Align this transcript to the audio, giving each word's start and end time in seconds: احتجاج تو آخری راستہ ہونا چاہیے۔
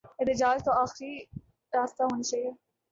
احتجاج 0.19 0.63
تو 0.65 0.71
آخری 0.71 1.13
راستہ 1.73 2.03
ہونا 2.03 2.23
چاہیے۔ 2.23 2.51